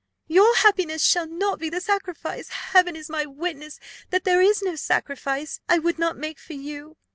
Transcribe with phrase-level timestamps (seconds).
[0.25, 2.49] Your happiness shall not be the sacrifice.
[2.49, 6.97] Heaven is my witness, that there is no sacrifice I would not make for you.